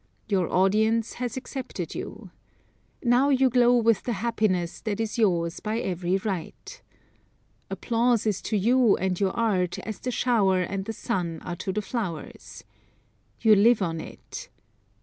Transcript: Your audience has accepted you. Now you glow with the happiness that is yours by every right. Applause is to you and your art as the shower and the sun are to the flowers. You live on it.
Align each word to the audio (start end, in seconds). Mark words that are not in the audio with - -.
Your 0.27 0.51
audience 0.51 1.13
has 1.21 1.37
accepted 1.37 1.93
you. 1.93 2.31
Now 3.03 3.29
you 3.29 3.51
glow 3.51 3.77
with 3.77 4.01
the 4.01 4.13
happiness 4.13 4.81
that 4.81 4.99
is 4.99 5.19
yours 5.19 5.59
by 5.59 5.77
every 5.77 6.17
right. 6.17 6.81
Applause 7.69 8.25
is 8.25 8.41
to 8.49 8.57
you 8.57 8.97
and 8.97 9.19
your 9.19 9.31
art 9.37 9.77
as 9.77 9.99
the 9.99 10.09
shower 10.09 10.59
and 10.61 10.85
the 10.85 10.91
sun 10.93 11.39
are 11.43 11.55
to 11.57 11.71
the 11.71 11.83
flowers. 11.83 12.63
You 13.41 13.53
live 13.55 13.83
on 13.83 13.99
it. 14.01 14.49